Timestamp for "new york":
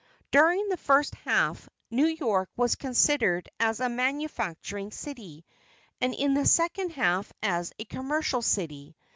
1.91-2.49